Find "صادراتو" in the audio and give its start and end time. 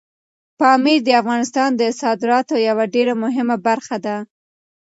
2.01-2.55